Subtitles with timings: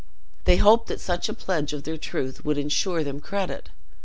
[0.45, 3.69] They hoped such a pledge of their truth would insure them credit.